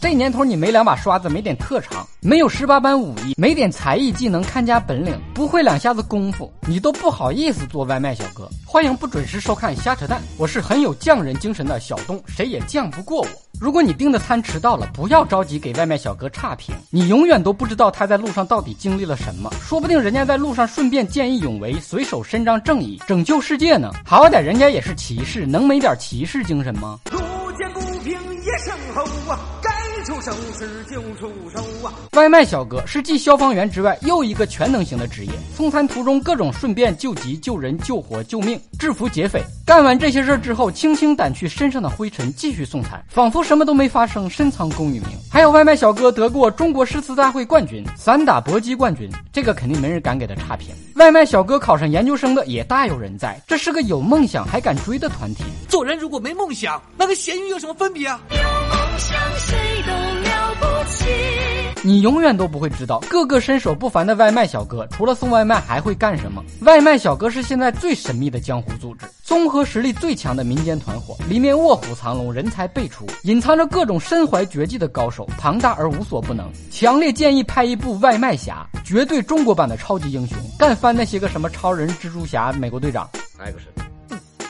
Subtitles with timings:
[0.00, 8.48] 这年头，你没两把刷子，没点特长，没有十八般武艺，没点才艺技能看家本领，不会两下子功夫，你都不好意思做外卖小哥。
[8.64, 13.28] 欢迎不准时收看瞎扯淡，我是很有匠人精神的小东，谁也犟不过我。
[13.60, 23.90] 如果你订的餐迟到了，不要着急给外卖小哥差评，你永远都不知道他在路上到底经历了什么，说不定人家在路上顺便见义勇为，随手伸张正义，拯救世界呢。
[24.06, 27.00] 好歹人家也是骑士，能没点骑士精神吗？
[27.10, 27.18] 路
[27.58, 29.02] 见不平一声吼
[29.32, 29.47] 啊！
[30.08, 31.92] 出手时就出手啊！
[32.14, 39.44] 外卖小哥是继消防员之外又一个全能型的职业，送餐途中各种顺便救急、救人、救火、救命，制服劫匪。
[39.66, 45.10] 干完这些事儿之后，轻轻掸去身上的灰尘，继续送餐，仿佛什么都没发生，深藏功与名。
[45.30, 50.74] 还有外卖小哥得过中国诗词大会冠军、散打搏击冠军，这个肯定没人敢给他差评。
[50.94, 55.44] 外卖小哥考上研究生的也大有人在，这是个有梦想还敢追的团体。
[55.68, 58.18] 做人如果没梦想，那跟咸鱼有什么分别啊？
[61.88, 66.44] 你永远都不会知道，个个身手不凡的外卖小哥，除了送外卖还会干什么？
[66.60, 76.46] 外卖小哥是现在最神秘的江湖组织，综合实力最强的民间团伙，里面卧虎藏龙，人才辈出，隐藏着各种身怀绝技的高手，庞大而无所不能。
[76.70, 83.08] 强烈建议拍一部《外卖侠》，绝对中国版的超级英雄，干翻那些个什么超人、蜘蛛侠、美国队长。
[83.38, 83.64] 哪个是？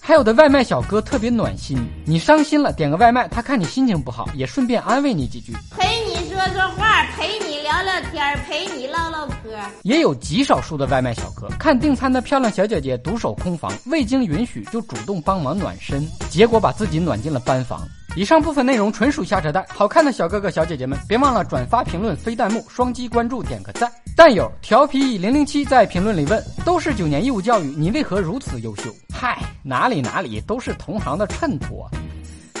[0.00, 6.03] 还有的外卖小哥特别暖心，你伤心了点个外卖，他看你心情不好，也顺便安慰你几句，陪你
[6.44, 9.34] 说说话，陪你聊聊天，陪你唠唠嗑。
[9.82, 17.80] 也有极少数的外卖小哥，看订餐的漂亮小姐姐独守空房，未经允许就主动帮忙暖身，结果把自己暖进了班房。
[18.14, 23.90] 以上部分内容纯属瞎扯淡，好看的小哥哥小姐姐们，别忘了转发、评论、飞弹幕、双击关注、点个赞。
[24.14, 28.94] 弹友调皮零零七在评论里问：都是九年义务教育，你为何如此优秀？
[29.12, 31.90] 嗨，哪里哪里都是同行的衬托，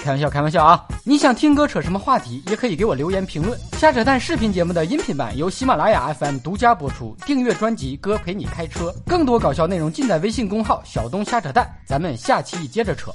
[0.04, 0.86] 开玩笑开玩笑啊！
[1.02, 3.58] 你想听哥扯什么话题，也可以给我留言评论。
[3.78, 11.66] 瞎扯淡视频节目的音频版由喜马拉雅 FM 独家播出，订阅专辑哥陪你开车，更多搞笑内容尽在微信公号小东瞎扯淡。
[11.86, 13.10] 咱们下期接着扯。